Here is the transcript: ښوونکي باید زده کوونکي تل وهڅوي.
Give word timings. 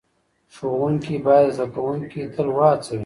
ښوونکي 0.55 1.15
باید 1.27 1.49
زده 1.57 1.67
کوونکي 1.75 2.21
تل 2.33 2.47
وهڅوي. 2.55 2.99